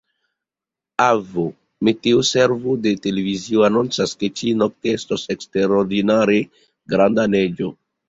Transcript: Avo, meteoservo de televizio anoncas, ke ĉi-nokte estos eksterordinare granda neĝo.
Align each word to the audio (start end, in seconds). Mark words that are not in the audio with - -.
Avo, 1.07 1.43
meteoservo 1.89 2.73
de 2.87 2.95
televizio 3.05 3.67
anoncas, 3.69 4.17
ke 4.25 4.33
ĉi-nokte 4.43 4.97
estos 5.03 5.29
eksterordinare 5.39 6.43
granda 6.53 7.33
neĝo. 7.41 7.75